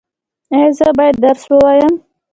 ایا 0.53 0.69
زه 0.77 0.87
باید 0.97 1.15
درس 1.23 1.43
ووایم؟ 1.51 1.93